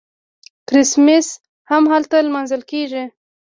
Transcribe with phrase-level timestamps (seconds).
[0.67, 1.27] کریسمس
[1.69, 3.03] هم هلته لمانځل کیږي.